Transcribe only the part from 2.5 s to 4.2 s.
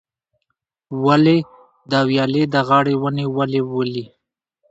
د غاړې ونې ولې ولي؟